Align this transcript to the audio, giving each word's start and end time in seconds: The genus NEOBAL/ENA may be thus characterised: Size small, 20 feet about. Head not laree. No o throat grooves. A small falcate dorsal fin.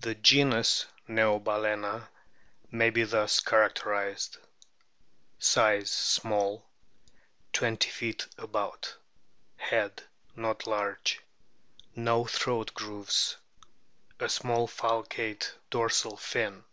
The 0.00 0.16
genus 0.16 0.84
NEOBAL/ENA 1.06 2.08
may 2.72 2.90
be 2.90 3.04
thus 3.04 3.38
characterised: 3.38 4.38
Size 5.38 5.88
small, 5.88 6.66
20 7.52 7.88
feet 7.88 8.26
about. 8.36 8.96
Head 9.58 10.02
not 10.34 10.66
laree. 10.66 11.20
No 11.94 12.22
o 12.22 12.24
throat 12.24 12.74
grooves. 12.74 13.36
A 14.18 14.28
small 14.28 14.66
falcate 14.66 15.52
dorsal 15.70 16.16
fin. 16.16 16.64